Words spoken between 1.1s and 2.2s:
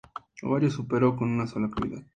con una sola cavidad.